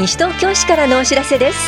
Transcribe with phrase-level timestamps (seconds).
[0.00, 1.58] 西東京市からのお知らせです。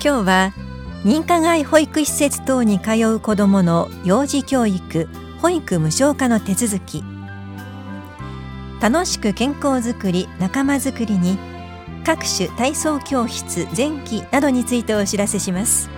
[0.00, 0.52] 今日は
[1.02, 5.08] 認可外保育施設等に通う子どもの幼児教育
[5.40, 7.02] 保育無償化の手続き。
[8.80, 11.38] 楽しく健康づくり仲間づくりに
[12.06, 15.90] 各種体操教室前期などについてお知らせします。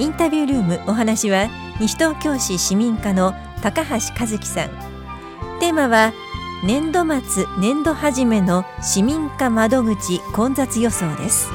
[0.00, 4.70] インタビュールームお話は西東京市市民課の高橋和樹さん。
[5.60, 6.14] テーマは
[6.64, 11.50] 年度末年度初めの市民課窓口混雑予想です。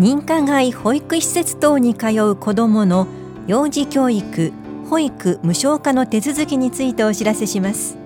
[0.00, 3.06] 認可外保育施設等に通う子どもの
[3.46, 4.52] 幼児教育
[4.90, 8.05] 保育無償化の手続きについてお知らせします。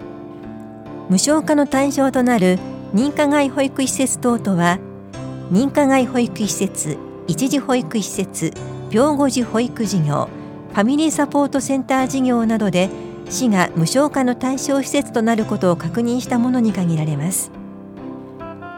[1.10, 2.60] 無償化の対象となる
[2.94, 4.78] 認可外保育施設等とは
[5.50, 8.52] 認可外保育施設一時保育施設
[8.92, 10.28] 病後児保育事業
[10.72, 12.88] ファミリーサポートセンター事業などで
[13.28, 17.50] 市が無償化の対象施設となることを確認したものに限られます。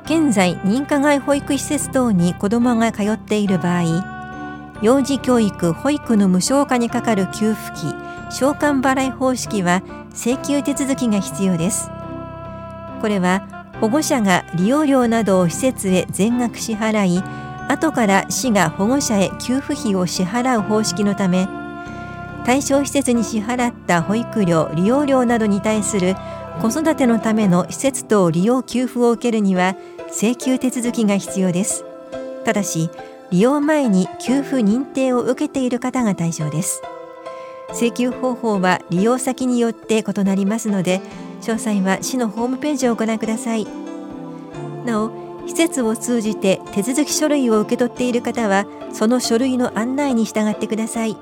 [0.05, 7.91] 現在認可外保育施設等に子どもが通っている場合幼児教育保育の無償化にかかる給付金
[8.31, 11.91] 償還払い方式は請求手続きが必要です。
[13.03, 17.23] これは保護者が利用料などを施設へ全額支払い
[17.69, 21.49] 後から市が保護者へ給付費を支払う方式のため
[22.47, 26.15] 対象施設に支払った保育料利用料などに対する
[26.61, 29.75] 子育てのための施設等利用給付を受けるには
[30.09, 31.85] 請求手続きが必要です。
[32.45, 32.91] ただし
[33.31, 36.83] 利用前に給付認定を受けている方が対象です。
[37.73, 41.01] 請求方法は利用先によって異なりますので
[41.41, 43.67] 詳細は市のホームページをご覧ください。
[44.85, 45.11] なお
[45.47, 51.17] 施設を通じて手続き書類を受け取っている方はその書類の案内に従ってください。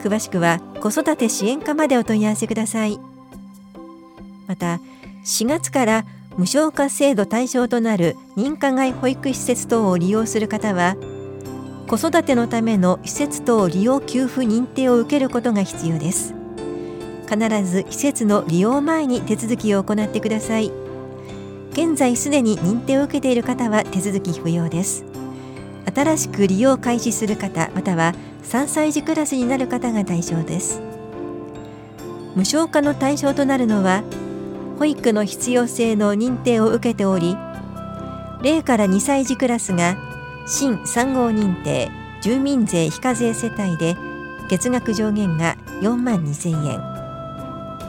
[0.00, 2.98] 詳しくは子育て支援課までお問い合わせください。
[4.46, 4.80] また
[5.24, 6.06] 4月から
[6.36, 10.96] 無償化制度対象となる認可外保育施設等を利用する方は
[11.86, 16.34] 子育てのための施設等利用給付認定を受けることが必要です。
[17.28, 20.72] 必ず施設の利用前に手続きを行ってください。
[21.70, 25.04] 現在すでに認定を受けている方は手続き不要です。
[25.94, 30.80] 新しく利用開始する方または3歳児クラスになる方が対象です。
[32.34, 34.02] 無償化の対象となるのは
[34.80, 37.36] 保育の必要性の認定を受けており
[38.42, 40.15] 0から2歳児クラスが
[40.46, 41.90] 新3号認定
[42.22, 43.96] 住民税非課税世帯で
[44.48, 46.80] 月額上限が4万2000円。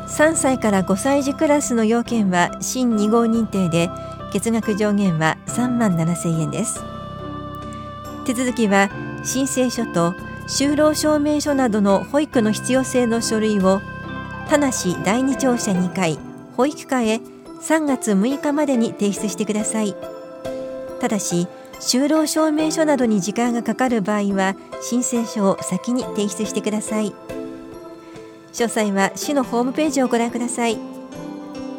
[0.07, 3.90] 3歳から5歳児クラスの要件は新2号認定で
[4.34, 6.81] 月額上限は3万7000円です。
[8.25, 8.89] 手続きは
[9.24, 10.13] 申請書と
[10.47, 13.81] 就労証明書などの保育の必要性の書類を
[14.50, 14.72] 田無
[15.03, 16.18] 第二庁舎2階
[16.56, 17.19] 保育課へ
[17.62, 19.95] 3月6日までに提出してください。
[21.00, 21.47] ただし
[21.80, 27.14] 就労証明書などに時間がかかる場合は申請書を先に提出してください。
[28.54, 30.78] 詳細は市のホームページをご覧ください。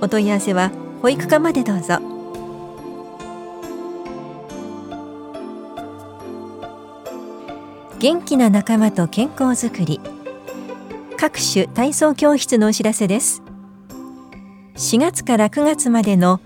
[0.01, 0.71] お問い合わせは
[1.03, 1.99] 保育課までどうぞ。
[7.99, 10.01] 元気な仲間と健康づくり。
[11.17, 13.43] 各種体操教室のお知らせです。
[14.77, 16.41] 4月から9月までの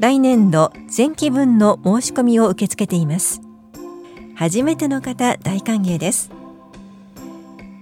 [0.00, 3.40] 来年度前期分の申し込みを受け付けています。
[4.36, 6.30] 初めての方大歓迎です。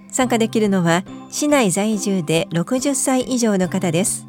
[0.09, 4.25] 参加できるのは市内在住で60歳以上の方です。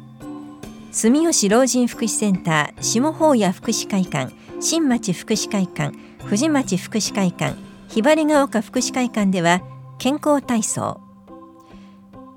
[0.91, 7.55] 住吉老人福祉センター下法屋福祉会館新町福祉会館藤町福祉会館
[7.87, 9.63] ひばりが丘福祉会館では
[9.97, 11.01] 健康体操。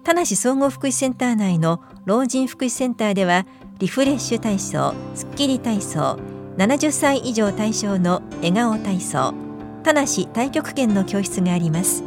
[0.03, 3.47] 田無総合福祉センター内の老人福祉センターでは
[3.83, 6.17] リフレッシュ体操スッキリ体操
[6.57, 9.35] 70歳以上対象の笑顔体操
[9.83, 12.05] 田無太極拳の教室があります。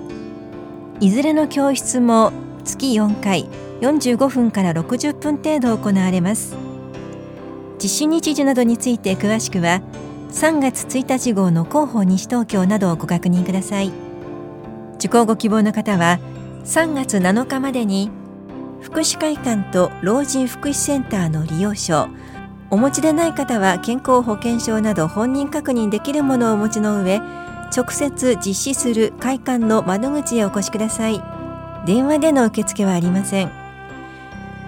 [1.02, 2.32] いずれの教室も
[2.64, 3.50] 月4回
[3.82, 6.56] 45分から60分程度行われます。
[7.84, 9.82] 実施日時などについて詳しくは
[10.32, 13.92] 3月1日号の広報西東京などをご確認ください。
[14.96, 16.20] 受講ご希望の方は
[16.64, 18.10] 3月7日までに
[18.86, 22.08] 福祉会館と老人福祉センターの利用証
[22.70, 27.20] お持ちでない方は健康保険証など本人確認できるものをお持ちの上
[27.76, 31.22] 直接実施する会館の窓口へお越しください。
[31.88, 33.52] 電話での受付はありません。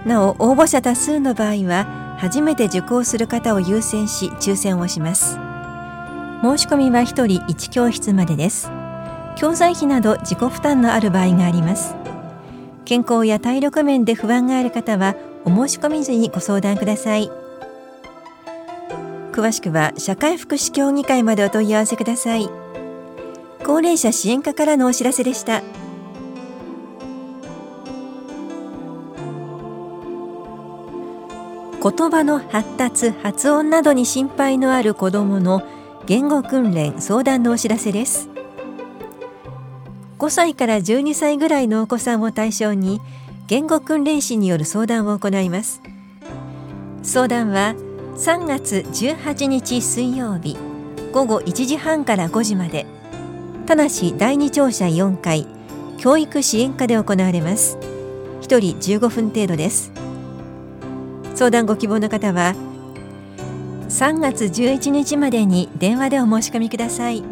[0.04, 5.38] なお応募者多数の場合は初めて受講する方を優先し抽選をします。
[6.42, 8.68] 申し込みは1人1教室までです。
[9.36, 11.97] 教材費など自己負担のある場合があります。
[12.88, 15.14] 健康や体力面で不安がある方は
[15.44, 17.30] お申し込み時にご相談ください。
[19.30, 22.48] 詳しくは社会福祉協議会までお問い合わせください。
[23.62, 25.62] 高齢者支援課からのお知らせでした。
[31.82, 35.62] 言葉の発達発音などに心配のある子どもの
[36.06, 38.30] 言語訓練相談のお知らせです。
[40.18, 43.00] 5歳から12歳ぐらいのお子さんを対象に
[43.46, 45.80] 言語訓練士による相談を行います。
[47.02, 47.74] 相談は
[48.16, 50.56] 3月18日水曜日
[51.12, 52.86] 午後1時半から5時まで。
[53.66, 55.46] 田梨第二庁舎4階
[55.98, 57.76] 教育支援課で行われます。
[58.40, 59.92] 1人15分程度です。
[61.34, 62.54] 相談ご希望の方は
[63.88, 67.22] 3月11日までに電話でお申し込みください。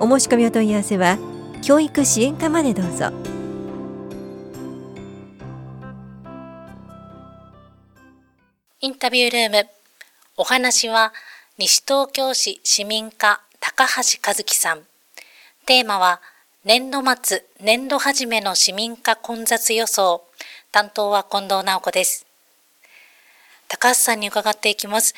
[0.00, 1.18] お申し込みお問い合わせは
[1.62, 3.12] 教育支援課までどうぞ。
[8.80, 9.68] インタビュールーム。
[10.36, 11.12] お話は
[11.58, 14.80] 西東京市市民課高橋和樹さん。
[15.64, 16.20] テーマは
[16.64, 20.24] 年度末年度始めの市民課混雑予想。
[20.72, 22.26] 担当は近藤直子です。
[23.68, 25.14] 高橋さんに伺っていきます。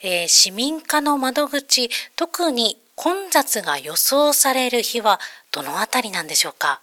[0.00, 5.20] えー、市民課の窓口、特に混雑が予想される日は
[5.62, 6.80] どのあたりなんでしょうか？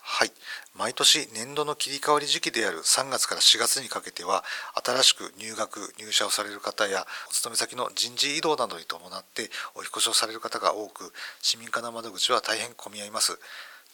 [0.00, 0.32] はい。
[0.74, 4.44] 毎年年度の切り替わり時期である3月から4月にかけては
[4.84, 11.12] 新しく入学入社をされる方やお勤め先の人事異動などに伴ってお引越しをされる方が多く
[11.42, 13.38] 市民課の窓口は大変混み合います。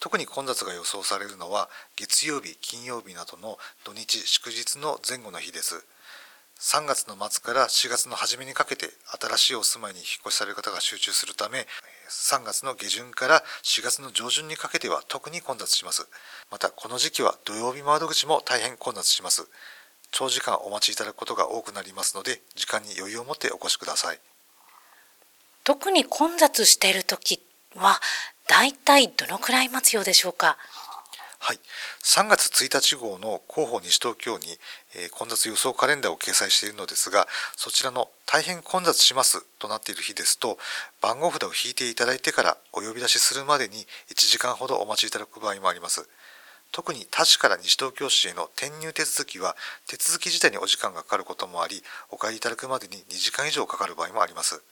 [0.00, 5.86] 特に混雑が予想されるのは月曜日金曜日などの土日祝日の前後の日です。
[6.60, 11.66] 3月の末から4月の初めにかけて新しいお住まいに引っ越しされる方が集中するため
[12.08, 16.06] 3月の下旬から4月の上旬にかけては特に混雑します。
[16.50, 19.48] またこの時期は土曜日窓口も大変混雑します。
[20.10, 24.18] 長時間お待ちいただくことが多くなりますので時間に余裕を持ってお越しください。
[25.64, 27.40] 特に混雑している時
[27.74, 28.00] は
[28.46, 30.56] だいたいどのくらい待つようでしょうか？
[31.46, 31.58] はい、
[32.02, 34.46] 3月1日号の広報西東京に、
[34.96, 40.56] えー、混雑予想カレンダーを掲載しているのですがそちらの大変混雑しますとなっている日ですと
[41.02, 46.08] 番号札を引いていただいてからお呼び出しするまでに1時間ほどお待ちいただく場合もあります。
[46.72, 49.54] 特に他市から西東京市への転入手続きは
[49.86, 54.62] 手続き自体にお時間がかかることもありお帰りいただくまでに2時間以上かかる場合もあります。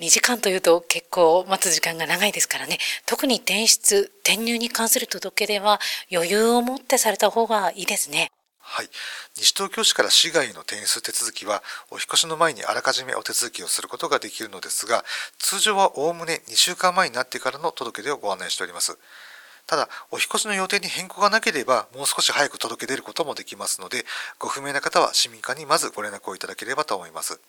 [0.00, 2.78] 2時間というと結構待つ時間が長いですからね。
[3.06, 5.78] 特に転出転入に関する届け出は
[6.10, 8.30] 余裕を持ってされた方がいいですね。
[8.60, 8.88] はい、
[9.36, 15.04] 西東京市から市外の転出手続きはお引越しの前にあらかじめお手続きをすることができるのですが
[15.38, 18.96] 通常はおおむね2週間前になってからの届け出をご案内しております。
[19.66, 24.04] ただお引越しの予定に変更がなければもう少し早く届け出ることもできますので
[24.38, 27.40] ご不明な方は市民課にまずご連絡をいただければと思います。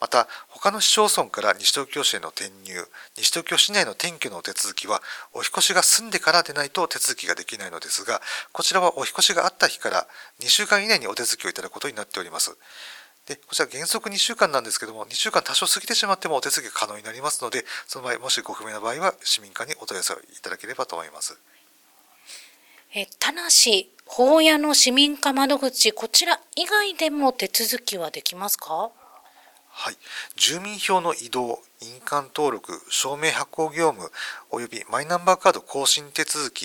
[0.00, 2.86] また他の市町村から西東京市への転入
[3.16, 5.02] 西東京市内の転居のお手続きは
[5.32, 8.20] お引越しが済んでからでないと手続きができないのですが
[8.52, 10.06] こちらはお引越しがあった日から
[10.40, 12.56] 2週間以内にお手続きをいただくことになっております。
[13.26, 21.38] でこちら原則2週間なんですけども2週間多少過ぎてしまってもお手続きが可能になりますのでその場合もしご不明な場合は市民課にお問い合わせをいただければと思います。
[22.94, 23.40] え田無
[24.06, 28.90] 法屋の市民課窓口こちら以外でも手続きはできますか？
[29.80, 29.96] はい、
[30.34, 34.10] 住民票の移動、印鑑登録、証明発行業務
[34.50, 36.64] およびマイナンバーカード更新手続き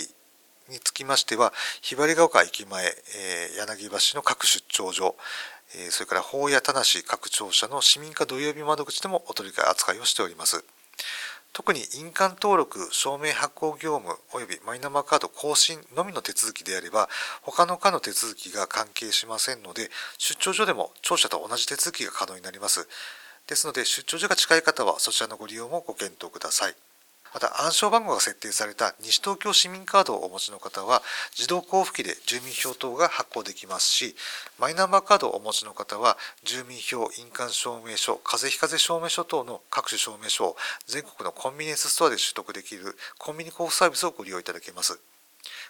[0.67, 1.53] につきましては、
[1.83, 5.15] ひばりが丘駅前、えー、柳橋の各出張所、
[5.75, 10.65] えー、それから法や田無各庁舎の市民課土曜日窓口でもお取り扱いをしております。
[11.53, 17.09] 特に印鑑登録、証明発行業務及びマイナンバーカード更新のみの手続きであれば、
[17.43, 22.87] 他の課の手続きが関係しませんので、出張所でも庁舎と同じ手続きが可能になります。
[23.45, 26.75] ですので、出張所が近い方はそちらのご利用もご検討ください。
[27.33, 31.01] また暗証番号が設定された西東京市民カードをお持ちの方は
[31.35, 34.15] 自動交付機で住民票等が発行できますし
[34.59, 44.99] マイナンバーカードをお持ちの方は住民票印鑑証明書風邪ひかぜ証明書等の各種証明書を全国のコンビニエンスストアで取得できるコンビニ交付サービスをご利用いただけます。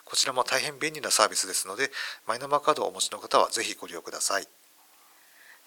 [0.05, 1.89] こちらも大変便利なサービスですので
[2.27, 4.48] マイナンバーカードをお持ちの方はぜひご利用ください。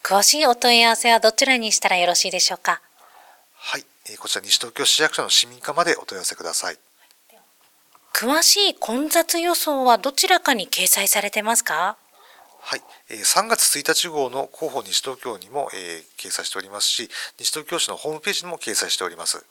[0.03, 2.83] 詳しいお問い合わせはどちらにしたらよろしいでしょうか？
[3.59, 3.85] はい。
[4.19, 6.79] こちら西東京市役所の市民課までお問い合わせください。
[8.15, 11.97] 詳しい混雑予想はどちらかに掲載されてますか？
[12.61, 19.45] はい、3月1日号の広報西東京にも、えー、掲載しておりますし、西東京市のホームページにも掲載しております。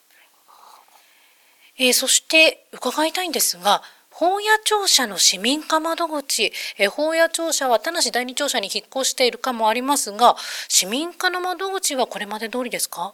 [1.78, 10.36] えー、そして伺いたいんですが、法屋庁舎の市民課窓口、えー、法屋庁舎は田無第二庁舎に引っ越しているかもありますが、
[10.68, 13.14] 市民課の窓口はこれまで通りですか？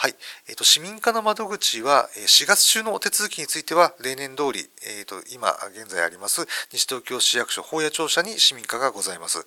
[0.00, 0.14] はい、
[0.48, 9.46] えーと、市民課の窓口は4月中のお手続きについては例年通り、えーと、今現在あります西東京市役所法屋庁舎に市民課がございます。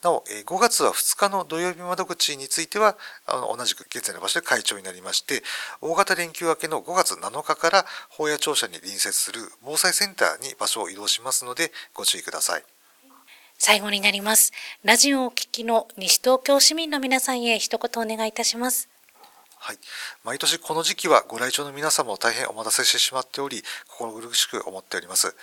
[0.00, 2.96] なお、5月は2日の土曜日窓口については、
[3.26, 5.42] あの同じく現在の場所で会長になりまして、
[5.80, 12.62] 大型連休明けの5月7日から法屋庁舎に隣接する防災センターに場所を移動しますので、ご注意ください。
[13.58, 14.52] 最後になります。
[14.84, 18.91] ラジオをお聞きの西東京市民の皆さんへ一言お願いいたします。
[19.64, 19.76] はい、
[20.24, 25.36] 毎年この時期はご来庁の皆様を大変お待たせしてしまっており心苦しく思っております。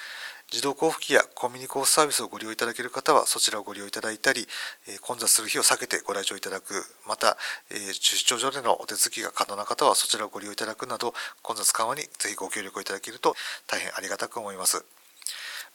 [0.52, 4.46] 自動交付機やコンビニ交付サービスをご利用いただける方はそちらをご利用いただいたり、
[4.90, 6.84] え混雑する日を避けてご来庁いただく。
[7.08, 7.38] また、
[7.70, 13.36] え出張所でのお手続きが可能な方はそちらをご利用いただくなど混雑緩和にぜひご協力をいただけると
[13.68, 14.84] 大変ありがたく思います。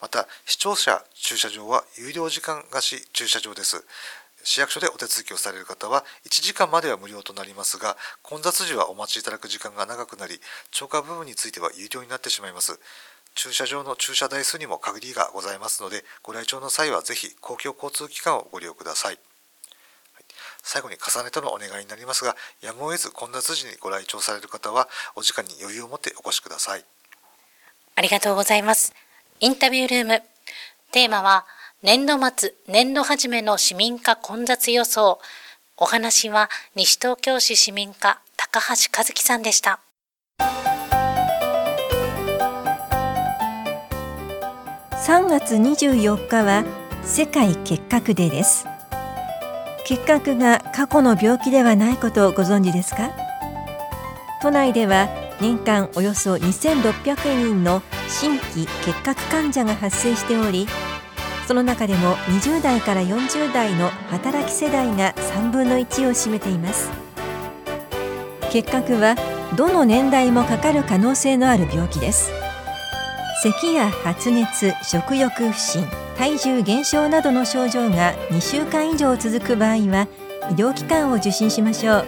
[0.03, 3.87] また視聴者駐車場は有料時間貸し駐車場です。
[4.45, 10.39] 市役所でお手続きをされる方は1時間までは無料となりますが混雑時はお待ちいただく時間が長くなり
[10.71, 12.79] 超過部分については有料になってしまいます。
[13.35, 19.19] 駐車場の駐車台数にも限りがございますのでご来庁の際はぜひ公共交通機関をご利用ください。
[20.63, 26.85] 最後に重ねてのお願いになりますがやむを得ず混雑時にご来庁される方はお時間に余裕を持ってお越しください。
[27.97, 28.95] ありがとうございます。
[29.41, 30.23] インタビュールーム。
[30.91, 31.45] テーマは
[31.85, 35.19] 年度末、年度初めの市民課混雑予想。
[35.77, 39.81] お話は西東京市市民課高橋和樹さんでした。
[44.93, 46.65] 3月24日は
[47.03, 48.67] 世界結核デーです。
[49.85, 53.11] 結核が過去の病気ではないことをご存知ですか？
[54.41, 60.67] 都内では年間およそ2600人の新規結核患者が発生しており
[61.47, 66.91] その中でも20代から40代の働き世代が3分の1を占めています。
[68.51, 69.17] 結核は
[69.57, 72.31] どの年代もかかる可能性のある病気です。
[73.43, 75.85] 咳や発熱食欲不振
[76.17, 80.09] 体重減少などの症状が2週間以上続く場合は
[80.51, 82.05] 医療機関を受診しましょう。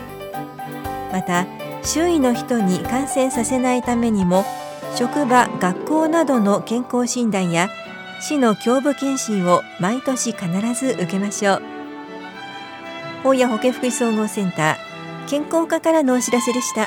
[1.12, 1.47] また
[1.83, 4.45] 周囲の人に感染させないためにも
[4.95, 7.69] 職場学校などの健康診断や
[8.20, 11.62] 市の胸部検診を毎年必ず受けましょう。
[13.23, 16.87] 本屋保健福祉総合センター健康課からのお知らせでした。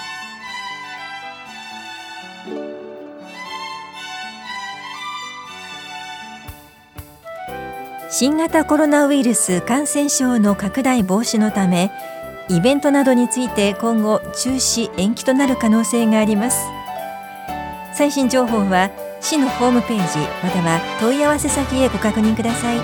[8.12, 11.91] 新型コロナウイルス感染症の拡大防止のため
[12.50, 16.57] イベントなどについて今後中止延期となる可能性があります。
[17.93, 18.89] 最新情報は
[19.21, 22.79] 市のホームページまたは問い合わせ先へご確認ください。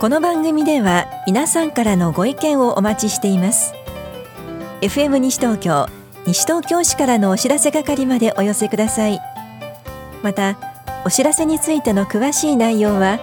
[0.00, 3.74] この番組では皆さんからのご意見をお待ちしています。
[4.80, 5.88] FM 西東京
[6.26, 9.20] 西東京市からのお知らせ係までお寄せください。
[10.22, 10.56] また
[11.04, 13.18] お知らせについての詳しい内容は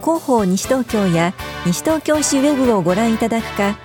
[0.00, 1.32] 広報西東京や
[1.64, 3.78] 西東京市ウェブをご覧いただくか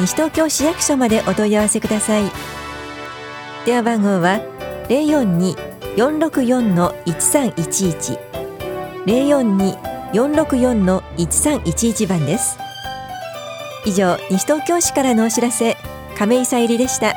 [0.00, 2.30] 西東京市役所までお問い合わせください。
[3.64, 4.40] 電話番号は
[4.88, 8.18] 042 464-1311
[10.12, 12.58] 042-464-1311番です。
[13.86, 15.76] 以上西東京市からのお知らせ
[16.16, 17.14] 亀井さゆりでした。